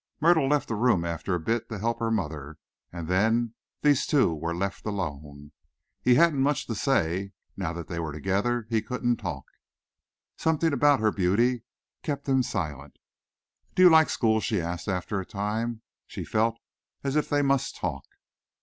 [0.19, 2.57] Myrtle left the room after a bit to help her mother,
[2.91, 3.53] and then
[3.83, 5.51] these two were left alone.
[6.01, 9.45] He hadn't much to say, now that they were together he couldn't talk.
[10.37, 11.61] Something about her beauty
[12.01, 12.97] kept him silent.
[13.75, 15.83] "Do you like school?" she asked after a time.
[16.07, 16.57] She felt
[17.03, 18.05] as if they must talk.